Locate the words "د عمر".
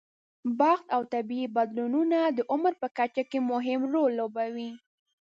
2.37-2.73